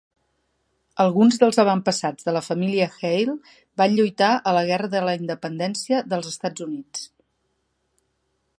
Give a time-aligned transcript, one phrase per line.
[1.03, 3.35] Alguns dels avantpassats de la família Haile
[3.81, 7.05] van lluitar a la Guerra de la independència dels Estats Units.